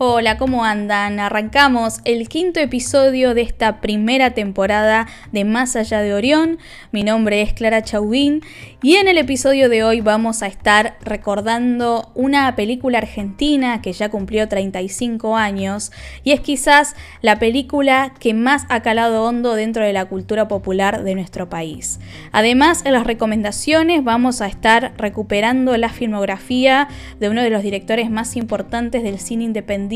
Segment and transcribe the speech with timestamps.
[0.00, 1.18] Hola, ¿cómo andan?
[1.18, 6.58] Arrancamos el quinto episodio de esta primera temporada de Más allá de Orión.
[6.92, 8.42] Mi nombre es Clara Chauvin
[8.80, 14.08] y en el episodio de hoy vamos a estar recordando una película argentina que ya
[14.08, 15.90] cumplió 35 años
[16.22, 21.02] y es quizás la película que más ha calado hondo dentro de la cultura popular
[21.02, 21.98] de nuestro país.
[22.30, 26.86] Además, en las recomendaciones vamos a estar recuperando la filmografía
[27.18, 29.87] de uno de los directores más importantes del cine independiente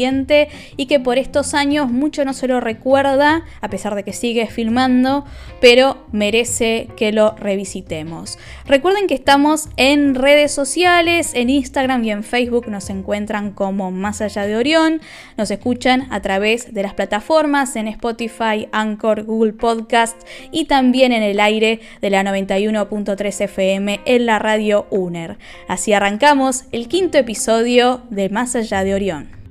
[0.76, 4.46] y que por estos años mucho no se lo recuerda, a pesar de que sigue
[4.46, 5.24] filmando,
[5.60, 8.38] pero merece que lo revisitemos.
[8.66, 14.20] Recuerden que estamos en redes sociales, en Instagram y en Facebook nos encuentran como Más
[14.20, 15.00] allá de Orión,
[15.36, 20.16] nos escuchan a través de las plataformas en Spotify, Anchor, Google Podcast
[20.50, 25.38] y también en el aire de la 91.3 FM en la radio UNER.
[25.68, 29.41] Así arrancamos el quinto episodio de Más allá de Orión.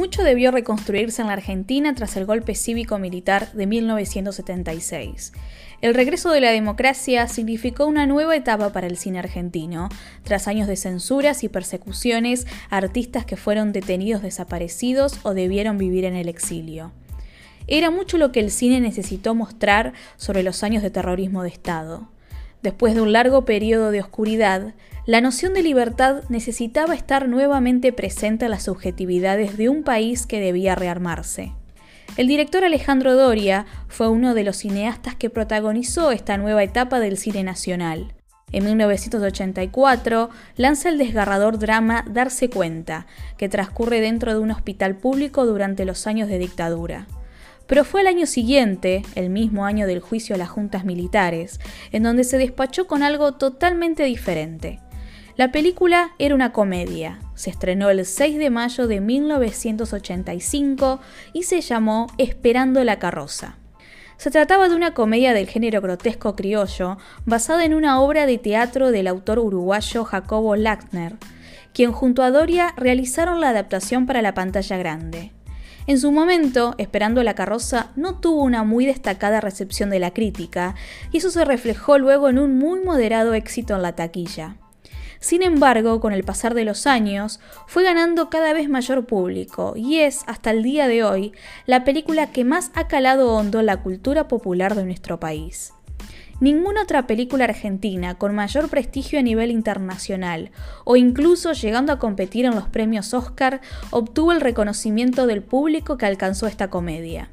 [0.00, 5.34] Mucho debió reconstruirse en la Argentina tras el golpe cívico-militar de 1976.
[5.82, 9.90] El regreso de la democracia significó una nueva etapa para el cine argentino,
[10.22, 16.06] tras años de censuras y persecuciones a artistas que fueron detenidos desaparecidos o debieron vivir
[16.06, 16.92] en el exilio.
[17.66, 22.08] Era mucho lo que el cine necesitó mostrar sobre los años de terrorismo de Estado.
[22.62, 24.74] Después de un largo periodo de oscuridad,
[25.06, 30.40] la noción de libertad necesitaba estar nuevamente presente en las subjetividades de un país que
[30.40, 31.52] debía rearmarse.
[32.16, 37.16] El director Alejandro Doria fue uno de los cineastas que protagonizó esta nueva etapa del
[37.16, 38.12] cine nacional.
[38.52, 43.06] En 1984 lanza el desgarrador drama Darse cuenta,
[43.38, 47.06] que transcurre dentro de un hospital público durante los años de dictadura.
[47.70, 51.60] Pero fue el año siguiente, el mismo año del juicio a las juntas militares,
[51.92, 54.80] en donde se despachó con algo totalmente diferente.
[55.36, 60.98] La película era una comedia, se estrenó el 6 de mayo de 1985
[61.32, 63.56] y se llamó Esperando la carroza.
[64.16, 68.90] Se trataba de una comedia del género grotesco criollo, basada en una obra de teatro
[68.90, 71.18] del autor uruguayo Jacobo Lackner,
[71.72, 75.30] quien junto a Doria realizaron la adaptación para la pantalla grande.
[75.90, 80.76] En su momento, Esperando la carroza no tuvo una muy destacada recepción de la crítica,
[81.10, 84.54] y eso se reflejó luego en un muy moderado éxito en la taquilla.
[85.18, 89.98] Sin embargo, con el pasar de los años, fue ganando cada vez mayor público y
[89.98, 91.32] es, hasta el día de hoy,
[91.66, 95.72] la película que más ha calado hondo la cultura popular de nuestro país.
[96.40, 100.50] Ninguna otra película argentina con mayor prestigio a nivel internacional
[100.84, 106.06] o incluso llegando a competir en los premios Oscar obtuvo el reconocimiento del público que
[106.06, 107.28] alcanzó esta comedia.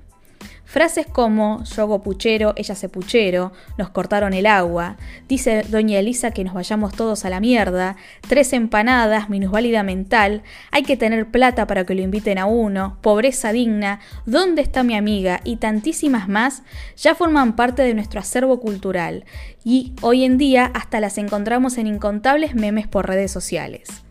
[0.68, 4.98] Frases como yo hago puchero, ella se puchero, nos cortaron el agua,
[5.28, 7.96] dice doña Elisa que nos vayamos todos a la mierda,
[8.28, 13.54] tres empanadas, minusválida mental, hay que tener plata para que lo inviten a uno, pobreza
[13.54, 15.40] digna, ¿dónde está mi amiga?
[15.44, 16.64] y tantísimas más
[16.98, 19.24] ya forman parte de nuestro acervo cultural
[19.64, 24.07] y hoy en día hasta las encontramos en incontables memes por redes sociales.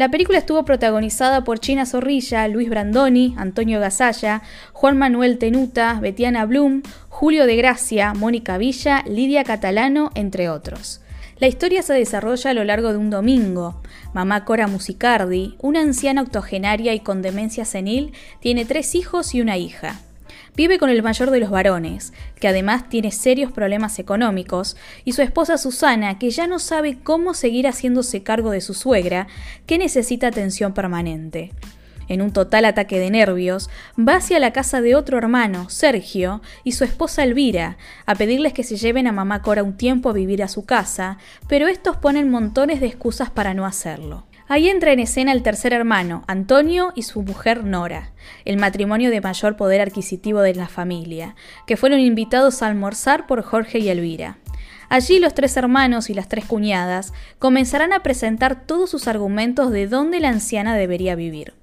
[0.00, 4.40] La película estuvo protagonizada por China Zorrilla, Luis Brandoni, Antonio Gasalla,
[4.72, 6.80] Juan Manuel Tenuta, Betiana Blum,
[7.10, 11.02] Julio de Gracia, Mónica Villa, Lidia Catalano, entre otros.
[11.36, 13.82] La historia se desarrolla a lo largo de un domingo.
[14.14, 19.58] Mamá Cora Musicardi, una anciana octogenaria y con demencia senil, tiene tres hijos y una
[19.58, 20.00] hija.
[20.56, 25.22] Vive con el mayor de los varones, que además tiene serios problemas económicos, y su
[25.22, 29.28] esposa Susana, que ya no sabe cómo seguir haciéndose cargo de su suegra,
[29.66, 31.52] que necesita atención permanente.
[32.10, 36.72] En un total ataque de nervios, va hacia la casa de otro hermano, Sergio, y
[36.72, 40.42] su esposa Elvira, a pedirles que se lleven a mamá Cora un tiempo a vivir
[40.42, 41.18] a su casa,
[41.48, 44.26] pero estos ponen montones de excusas para no hacerlo.
[44.50, 48.10] Ahí entra en escena el tercer hermano, Antonio, y su mujer Nora,
[48.44, 51.36] el matrimonio de mayor poder adquisitivo de la familia,
[51.68, 54.38] que fueron invitados a almorzar por Jorge y Elvira.
[54.88, 59.86] Allí los tres hermanos y las tres cuñadas comenzarán a presentar todos sus argumentos de
[59.86, 61.54] dónde la anciana debería vivir.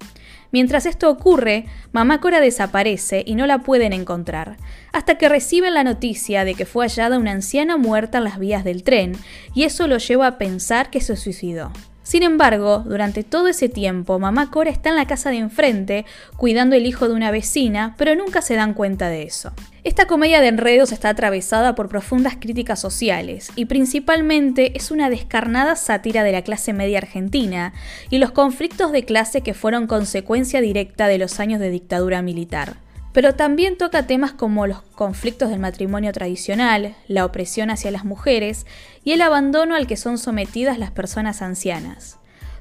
[0.50, 4.56] Mientras esto ocurre, mamá Cora desaparece y no la pueden encontrar,
[4.94, 8.64] hasta que reciben la noticia de que fue hallada una anciana muerta en las vías
[8.64, 9.12] del tren,
[9.52, 11.70] y eso lo lleva a pensar que se suicidó.
[12.08, 16.06] Sin embargo, durante todo ese tiempo, mamá Cora está en la casa de enfrente
[16.38, 19.52] cuidando el hijo de una vecina, pero nunca se dan cuenta de eso.
[19.84, 25.76] Esta comedia de enredos está atravesada por profundas críticas sociales y principalmente es una descarnada
[25.76, 27.74] sátira de la clase media argentina
[28.08, 32.87] y los conflictos de clase que fueron consecuencia directa de los años de dictadura militar
[33.12, 38.66] pero también toca temas como los conflictos del matrimonio tradicional, la opresión hacia las mujeres
[39.04, 42.18] y el abandono al que son sometidas las personas ancianas.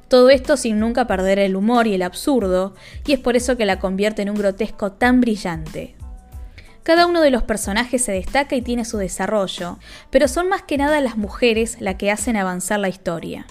[0.07, 3.65] Todo esto sin nunca perder el humor y el absurdo, y es por eso que
[3.65, 5.95] la convierte en un grotesco tan brillante.
[6.83, 9.77] Cada uno de los personajes se destaca y tiene su desarrollo,
[10.09, 13.45] pero son más que nada las mujeres las que hacen avanzar la historia.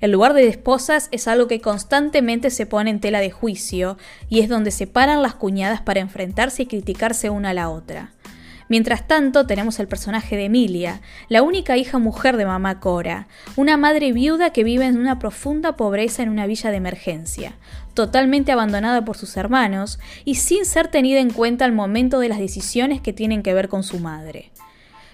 [0.00, 3.98] El lugar de esposas es algo que constantemente se pone en tela de juicio
[4.30, 8.12] y es donde se paran las cuñadas para enfrentarse y criticarse una a la otra.
[8.70, 13.26] Mientras tanto, tenemos el personaje de Emilia, la única hija mujer de mamá Cora,
[13.56, 17.54] una madre viuda que vive en una profunda pobreza en una villa de emergencia,
[17.92, 22.38] totalmente abandonada por sus hermanos y sin ser tenida en cuenta al momento de las
[22.38, 24.52] decisiones que tienen que ver con su madre.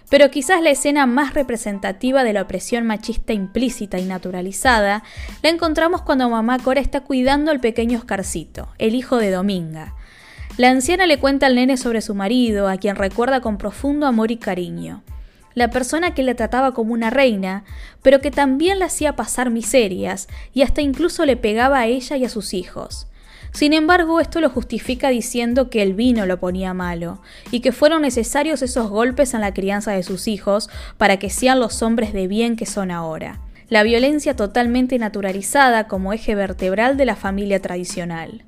[0.08, 5.02] Pero quizás la escena más representativa de la opresión machista implícita y naturalizada
[5.42, 9.94] la encontramos cuando mamá Cora está cuidando al pequeño Oscarcito, el hijo de Dominga.
[10.58, 14.30] La anciana le cuenta al nene sobre su marido, a quien recuerda con profundo amor
[14.30, 15.02] y cariño.
[15.54, 17.64] La persona que le trataba como una reina,
[18.02, 22.24] pero que también le hacía pasar miserias y hasta incluso le pegaba a ella y
[22.24, 23.08] a sus hijos.
[23.52, 28.02] Sin embargo, esto lo justifica diciendo que el vino lo ponía malo y que fueron
[28.02, 32.26] necesarios esos golpes en la crianza de sus hijos para que sean los hombres de
[32.26, 33.40] bien que son ahora.
[33.68, 38.44] La violencia totalmente naturalizada como eje vertebral de la familia tradicional.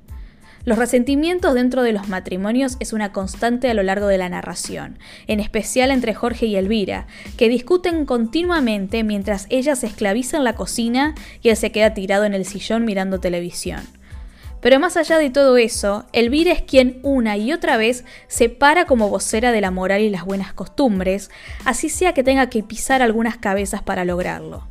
[0.65, 4.99] Los resentimientos dentro de los matrimonios es una constante a lo largo de la narración,
[5.27, 7.07] en especial entre Jorge y Elvira,
[7.37, 12.25] que discuten continuamente mientras ella se esclaviza en la cocina y él se queda tirado
[12.25, 13.81] en el sillón mirando televisión.
[14.61, 18.85] Pero más allá de todo eso, Elvira es quien una y otra vez se para
[18.85, 21.29] como vocera de la moral y las buenas costumbres,
[21.65, 24.67] así sea que tenga que pisar algunas cabezas para lograrlo.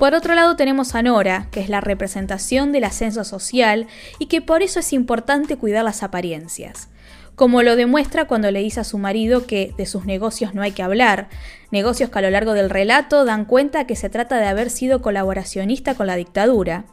[0.00, 3.86] Por otro lado tenemos a Nora, que es la representación del ascenso social
[4.18, 6.88] y que por eso es importante cuidar las apariencias.
[7.34, 10.72] Como lo demuestra cuando le dice a su marido que de sus negocios no hay
[10.72, 11.28] que hablar,
[11.70, 15.02] negocios que a lo largo del relato dan cuenta que se trata de haber sido
[15.02, 16.86] colaboracionista con la dictadura,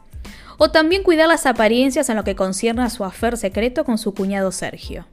[0.57, 4.13] o también cuidar las apariencias en lo que concierne a su afer secreto con su
[4.13, 5.05] cuñado Sergio.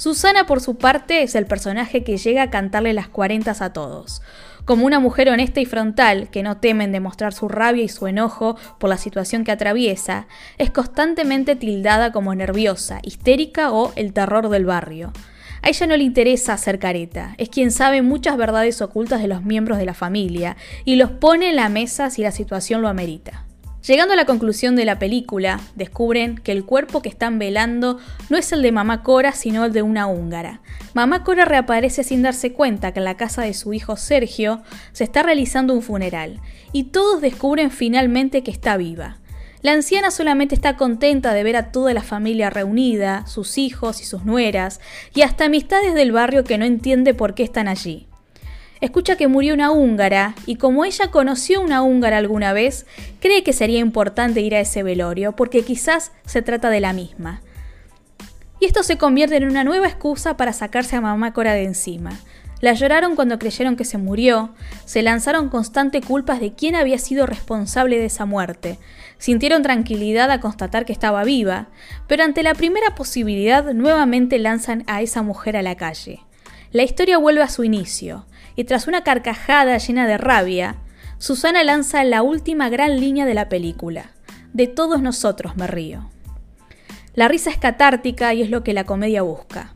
[0.00, 4.22] Susana, por su parte, es el personaje que llega a cantarle las cuarentas a todos.
[4.64, 8.06] Como una mujer honesta y frontal, que no teme en demostrar su rabia y su
[8.06, 10.26] enojo por la situación que atraviesa,
[10.56, 15.12] es constantemente tildada como nerviosa, histérica o el terror del barrio.
[15.60, 19.44] A ella no le interesa hacer careta, es quien sabe muchas verdades ocultas de los
[19.44, 23.49] miembros de la familia y los pone en la mesa si la situación lo amerita.
[23.86, 27.98] Llegando a la conclusión de la película, descubren que el cuerpo que están velando
[28.28, 30.60] no es el de mamá Cora, sino el de una húngara.
[30.92, 34.60] Mamá Cora reaparece sin darse cuenta que en la casa de su hijo Sergio
[34.92, 36.40] se está realizando un funeral,
[36.72, 39.16] y todos descubren finalmente que está viva.
[39.62, 44.04] La anciana solamente está contenta de ver a toda la familia reunida, sus hijos y
[44.04, 44.80] sus nueras,
[45.14, 48.09] y hasta amistades del barrio que no entiende por qué están allí
[48.80, 52.86] escucha que murió una húngara y como ella conoció una húngara alguna vez,
[53.20, 57.42] cree que sería importante ir a ese velorio porque quizás se trata de la misma.
[58.58, 62.18] Y esto se convierte en una nueva excusa para sacarse a mamá Cora de encima.
[62.60, 64.50] La lloraron cuando creyeron que se murió,
[64.84, 68.78] se lanzaron constante culpas de quién había sido responsable de esa muerte,
[69.16, 71.68] sintieron tranquilidad a constatar que estaba viva,
[72.06, 76.20] pero ante la primera posibilidad nuevamente lanzan a esa mujer a la calle.
[76.70, 80.76] La historia vuelve a su inicio, y tras una carcajada llena de rabia,
[81.18, 84.12] Susana lanza la última gran línea de la película.
[84.54, 86.08] De todos nosotros me río.
[87.14, 89.74] La risa es catártica y es lo que la comedia busca.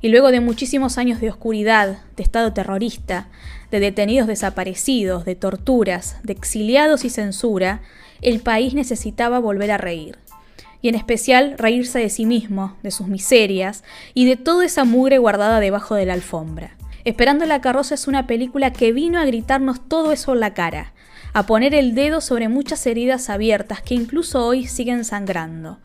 [0.00, 3.28] Y luego de muchísimos años de oscuridad, de estado terrorista,
[3.70, 7.82] de detenidos desaparecidos, de torturas, de exiliados y censura,
[8.22, 10.16] el país necesitaba volver a reír.
[10.80, 13.84] Y en especial reírse de sí mismo, de sus miserias
[14.14, 16.77] y de toda esa mugre guardada debajo de la alfombra.
[17.04, 20.92] Esperando la carroza es una película que vino a gritarnos todo eso en la cara,
[21.32, 25.78] a poner el dedo sobre muchas heridas abiertas que incluso hoy siguen sangrando.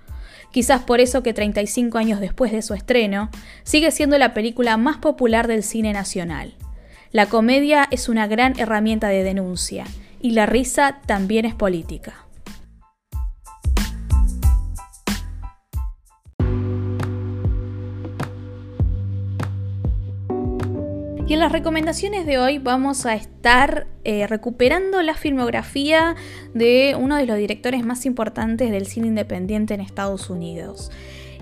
[0.51, 3.29] Quizás por eso que 35 años después de su estreno,
[3.63, 6.53] sigue siendo la película más popular del cine nacional.
[7.11, 9.85] La comedia es una gran herramienta de denuncia,
[10.19, 12.22] y la risa también es política.
[21.33, 26.15] En las recomendaciones de hoy vamos a estar eh, recuperando la filmografía
[26.53, 30.91] de uno de los directores más importantes del cine independiente en Estados Unidos.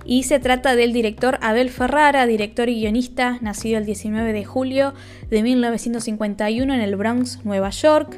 [0.05, 4.93] Y se trata del director Abel Ferrara, director y guionista, nacido el 19 de julio
[5.29, 8.17] de 1951 en el Bronx, Nueva York.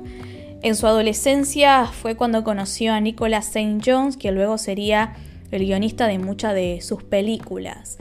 [0.61, 3.79] En su adolescencia fue cuando conoció a Nicholas St.
[3.83, 5.15] Jones, que luego sería
[5.49, 7.97] el guionista de muchas de sus películas.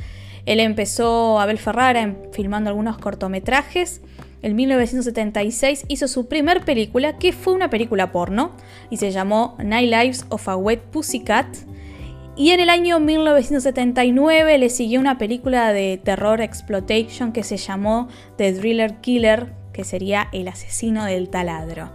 [0.47, 4.01] Él empezó, Abel Ferrara, filmando algunos cortometrajes.
[4.43, 8.51] En 1976 hizo su primer película, que fue una película porno,
[8.91, 11.47] y se llamó Night Lives of a Wet Pussycat.
[12.35, 18.09] Y en el año 1979 le siguió una película de terror exploitation que se llamó
[18.37, 21.91] The Driller Killer, que sería El asesino del taladro.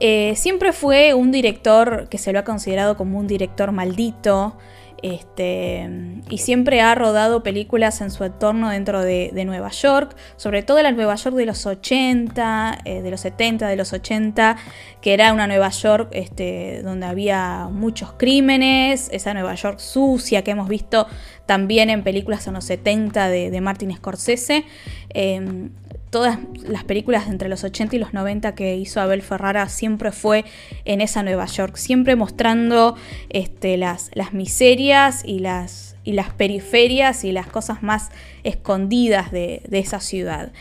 [0.00, 4.56] Eh, siempre fue un director que se lo ha considerado como un director maldito,
[5.02, 5.88] este,
[6.28, 10.92] y siempre ha rodado películas en su entorno dentro de, Nueva York, sobre todo la
[10.92, 14.56] Nueva York de los 80, eh, de los 70, de los 80,
[15.00, 20.50] que era una Nueva York este, donde había muchos crímenes, esa Nueva York sucia que
[20.50, 21.06] hemos visto
[21.46, 24.64] también en películas en los 70 de, Martin Scorsese.
[25.08, 25.70] Em,
[26.10, 26.38] todas
[26.68, 30.44] las películas entre los 80 y los 90 que hizo Abel Ferrara siempre fue
[30.84, 32.96] en esa Nueva York, siempre mostrando
[33.30, 38.10] este, las, miserias y las, y las, periferias y las cosas más
[38.42, 40.52] escondidas de, esa ciudad.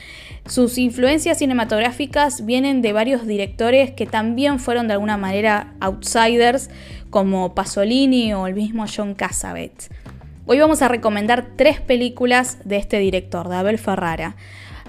[0.45, 6.69] Sus influencias cinematográficas vienen de varios directores que también fueron de alguna manera outsiders,
[7.09, 9.89] como Pasolini o el mismo John Cassavetes.
[10.45, 14.35] Hoy vamos a recomendar tres películas de este director, de Abel Ferrara.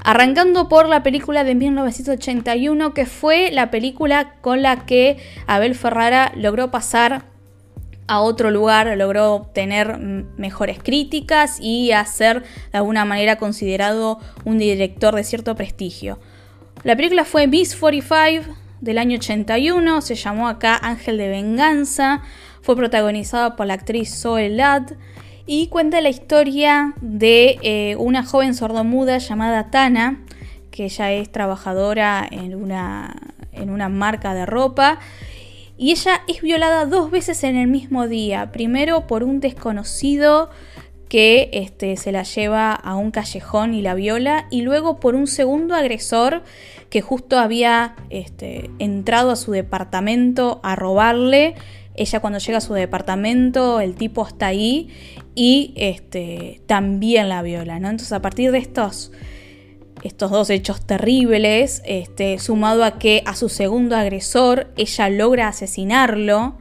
[0.03, 6.33] Arrancando por la película de 1981, que fue la película con la que Abel Ferrara
[6.35, 7.25] logró pasar
[8.07, 12.43] a otro lugar, logró obtener mejores críticas y a ser
[12.73, 16.19] de alguna manera considerado un director de cierto prestigio.
[16.83, 22.23] La película fue Miss 45 del año 81, se llamó acá Ángel de Venganza,
[22.63, 24.95] fue protagonizada por la actriz Zoe Ladd
[25.53, 30.25] y cuenta la historia de eh, una joven sordomuda llamada Tana,
[30.71, 33.17] que ella es trabajadora en una,
[33.51, 35.01] en una marca de ropa.
[35.77, 38.53] Y ella es violada dos veces en el mismo día.
[38.53, 40.51] Primero por un desconocido
[41.09, 44.47] que este, se la lleva a un callejón y la viola.
[44.53, 46.45] Y luego por un segundo agresor
[46.91, 51.57] que justo había este, entrado a su departamento a robarle.
[52.01, 54.89] Ella cuando llega a su departamento, el tipo está ahí
[55.35, 57.91] y este, también la viola, ¿no?
[57.91, 59.13] Entonces a partir de estos,
[60.03, 66.57] estos dos hechos terribles, este, sumado a que a su segundo agresor ella logra asesinarlo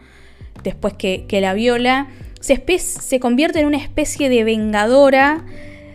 [0.62, 2.10] después que, la viola,
[2.42, 5.46] se, convierte en una especie de vengadora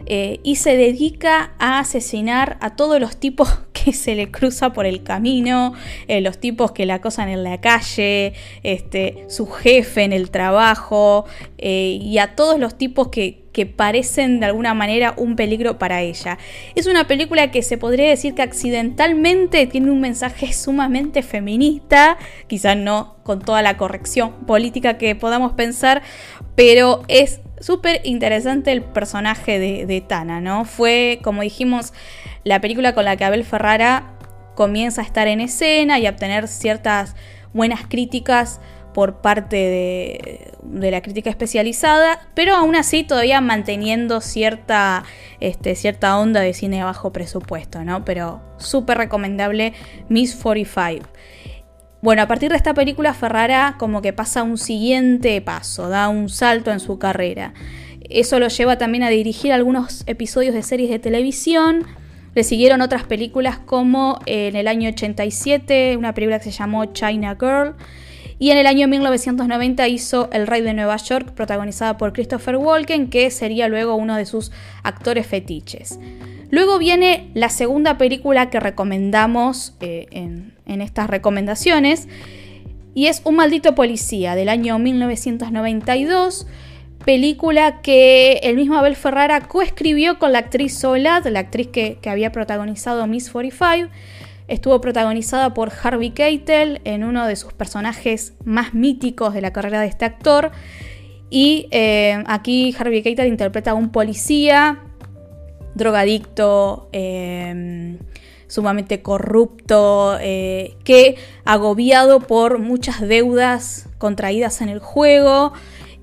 [0.06, 3.58] eh, y se dedica a asesinar a todos los tipos
[3.92, 5.74] se le cruza por el camino,
[6.08, 11.26] eh, los tipos que la acosan en la calle, este, su jefe en el trabajo
[11.58, 16.02] eh, y a todos los tipos que, que parecen de alguna manera un peligro para
[16.02, 16.38] ella.
[16.74, 22.76] Es una película que se podría decir que accidentalmente tiene un mensaje sumamente feminista, quizás
[22.76, 26.02] no con toda la corrección política que podamos pensar,
[26.56, 30.64] pero es súper interesante el personaje de, Tana, ¿no?
[30.64, 31.92] Fue, como dijimos,
[32.44, 34.14] la película con la que Abel Ferrara
[34.54, 37.16] comienza a estar en escena y a obtener ciertas
[37.52, 38.60] buenas críticas
[38.92, 45.04] por parte de, la crítica especializada, pero aún así todavía manteniendo cierta,
[45.40, 48.04] este, cierta onda de cine bajo presupuesto, ¿no?
[48.04, 49.72] Pero súper recomendable
[50.08, 51.08] Miss 45.
[52.04, 56.28] Bueno, a partir de esta película Ferrara como que pasa un siguiente paso, da un
[56.28, 57.54] salto en su carrera.
[58.10, 61.86] Eso lo lleva también a dirigir algunos episodios de series de televisión,
[62.34, 66.84] le siguieron otras películas como eh, en el año 87, una película que se llamó
[66.92, 67.74] China Girl.
[68.38, 73.08] Y en el año 1990 hizo El Rey de Nueva York, protagonizada por Christopher Walken,
[73.08, 75.98] que sería luego uno de sus actores fetiches.
[76.50, 82.08] Luego viene la segunda película que recomendamos eh, en, estas recomendaciones,
[82.96, 86.46] y es Un maldito policía del año 1992
[87.04, 92.32] película que el mismo Abel Ferrara coescribió con la actriz Solad, la actriz que, había
[92.32, 93.90] protagonizado Miss 45.
[94.46, 99.80] Estuvo protagonizada por Harvey Keitel en uno de sus personajes más míticos de la carrera
[99.80, 100.50] de este actor.
[101.30, 104.80] Y eh, aquí Harvey Keitel interpreta a un policía
[105.74, 107.96] drogadicto, eh,
[108.46, 115.52] sumamente corrupto, eh, que agobiado por muchas deudas contraídas en el juego,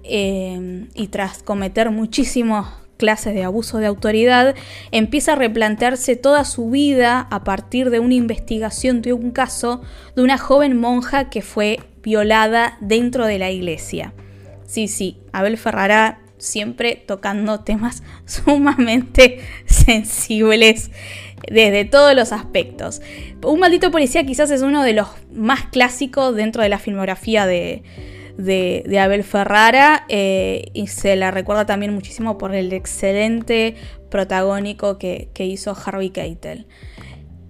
[0.03, 4.55] Em, y tras cometer muchísimos clases de abuso de autoridad,
[4.91, 9.81] empieza a replantearse toda su vida a partir de una investigación de un caso
[10.15, 14.13] de una joven monja que fue violada dentro de la iglesia.
[14.65, 20.91] Sí, sí, Abel Ferrara siempre tocando temas sumamente sensibles
[21.49, 23.01] desde todos los aspectos.
[23.43, 27.83] Un maldito policía quizás es uno de los más clásicos dentro de la filmografía de,
[28.99, 33.75] Abel Ferrara eh, y se la recuerda también muchísimo por el excelente
[34.09, 36.67] protagónico que, que hizo Harvey Keitel.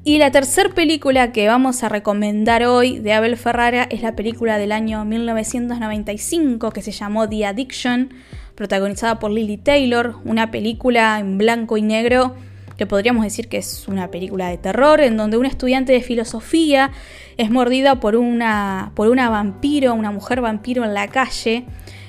[0.04, 4.58] Y la tercera película que vamos a recomendar hoy de Abel Ferrara es la película
[4.58, 8.12] del año 1995 que se llamó The Addiction,
[8.56, 12.36] protagonizada por Lily Taylor, una película en blanco y negro
[12.82, 16.90] que podríamos decir que es una película de terror, en donde un estudiante de filosofía
[17.38, 21.66] es mordida por una, por una vampiro, una mujer vampiro en la calle.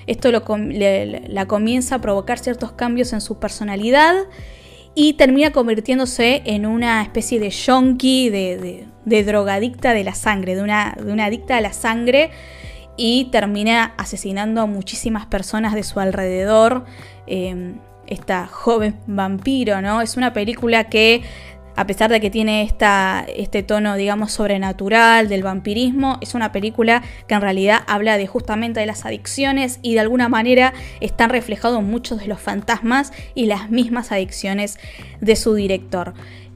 [0.06, 4.14] Esto la comienza a provocar ciertos cambios en su personalidad
[4.94, 10.96] y termina convirtiéndose en una especie de yonki, de, drogadicta de la sangre, de una,
[10.98, 12.30] de una adicta a la sangre
[12.96, 16.84] y termina asesinando a muchísimas personas de su alrededor.
[17.26, 20.00] Em, esta joven vampiro, ¿no?
[20.00, 21.22] Es una película que,
[21.76, 27.02] a pesar de que tiene esta, este tono, digamos, sobrenatural del vampirismo, es una película
[27.26, 31.82] que en realidad habla de justamente de las adicciones y de alguna manera están reflejados
[31.82, 34.78] muchos de los fantasmas y las mismas adicciones
[35.20, 36.14] de su director.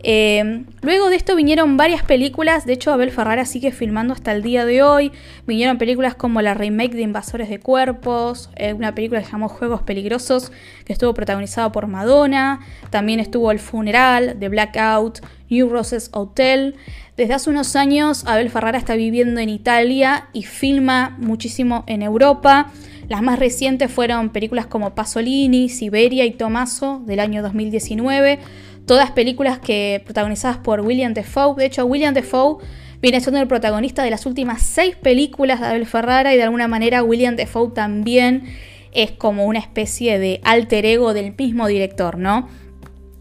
[0.09, 4.41] Eh, luego de esto vinieron varias películas, de hecho Abel Ferrara sigue filmando hasta el
[4.41, 5.11] día de hoy.
[5.49, 9.49] Vinieron películas como la remake de Invasores de Cuerpos, eh, una película que se llamó
[9.49, 10.53] Juegos Peligrosos,
[10.85, 12.61] que estuvo protagonizada por Madonna.
[12.91, 16.77] También estuvo El Funeral, The Blackout, New Roses Hotel.
[17.17, 22.71] Desde hace unos años Abel Ferrara está viviendo en Italia y filma muchísimo en Europa.
[23.09, 28.39] Las más recientes fueron películas como Pasolini, Siberia y Tomaso del año 2019
[28.87, 31.57] todas películas que protagonizadas por William Defoe.
[31.57, 32.59] De hecho, William Defoe
[33.03, 36.69] viene siendo el protagonista de las últimas seis películas de Abel Ferrara y de alguna
[36.69, 38.45] manera William Defoe también
[38.93, 42.49] es como una especie de alter ego del mismo director, ¿no?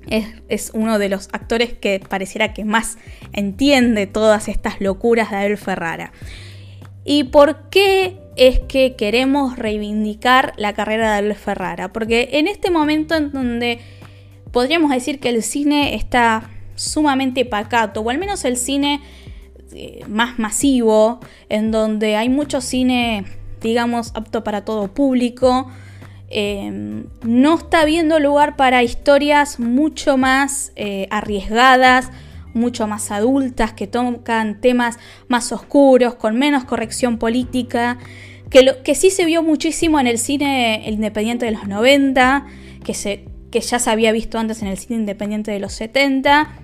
[0.08, 2.98] Es, es, uno de los actores que pareciera que más
[3.34, 6.14] entiende todas estas locuras de Abel Ferrara.
[7.04, 11.92] ¿Y por qué es que queremos reivindicar la carrera de Abel Ferrara?
[11.92, 13.80] Porque en este momento en donde
[14.56, 19.02] podríamos decir que el cine está sumamente pacato, o al menos el cine
[19.74, 23.26] eh, más masivo, en donde hay mucho cine,
[23.60, 25.70] digamos, apto para todo público.
[26.30, 32.10] Em, no está habiendo lugar para historias mucho más eh, arriesgadas,
[32.54, 37.98] mucho más adultas, que tocan temas más oscuros, con menos corrección política,
[38.50, 42.46] que, lo, que sí se vio muchísimo en el cine independiente de los 90,
[42.86, 46.60] que se que ya se había visto antes en el cine independiente de los 70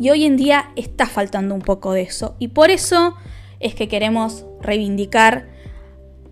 [0.00, 3.14] y hoy en día está faltando un poco de eso y por eso
[3.60, 5.46] es que queremos reivindicar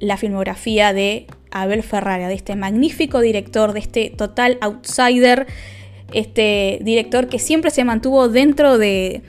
[0.01, 5.47] la filmografía de Abel Ferrara, de este magnífico director, de este total outsider,
[6.12, 9.23] este director que siempre se mantuvo dentro de,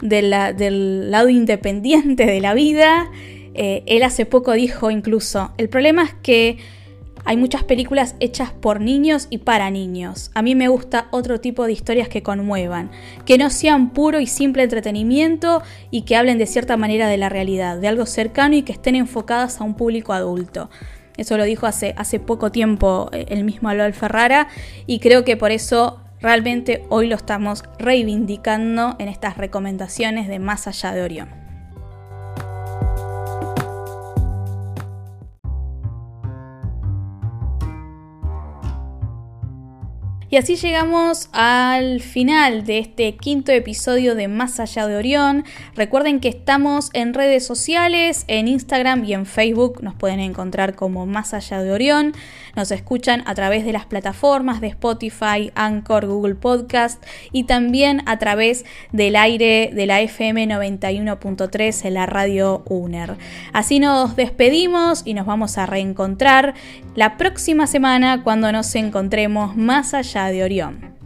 [0.00, 3.10] del lado independiente de la vida.
[3.54, 6.58] Eh, él hace poco dijo incluso, el problema es que
[7.24, 10.30] hay muchas películas hechas por niños y para niños.
[10.34, 12.90] A mí me gusta otro tipo de historias que conmuevan,
[13.24, 17.28] que no sean puro y simple entretenimiento y que hablen de cierta manera de la
[17.28, 20.70] realidad, de algo cercano y que estén enfocadas a un público adulto.
[21.16, 21.94] Eso lo dijo hace,
[22.26, 24.48] poco tiempo eh, el mismo Aloel Ferrara
[24.86, 30.66] y creo que por eso realmente hoy lo estamos reivindicando en estas recomendaciones de Más
[30.66, 31.39] allá de Orión.
[40.32, 45.44] Y así llegamos al final de este quinto episodio de Más allá de Orión.
[45.74, 49.82] Recuerden que estamos en redes sociales, en Instagram y en Facebook.
[49.82, 52.12] Nos pueden encontrar como Más allá de Orión.
[52.54, 58.18] Nos escuchan a través de las plataformas de Spotify, Anchor, Google Podcast y también a
[58.20, 63.16] través del aire de la FM 91.3 en la radio UNER.
[63.52, 66.54] Así nos despedimos y nos vamos a reencontrar
[66.94, 70.99] la próxima semana cuando nos encontremos más allá de Orión.